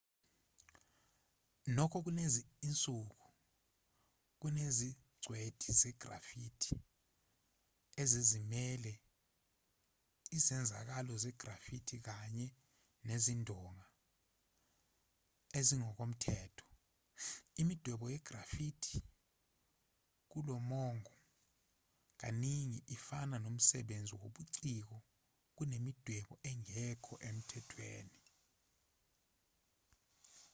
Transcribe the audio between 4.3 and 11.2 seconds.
kunezingcweti ze-graffiti ezizimele izenzakalo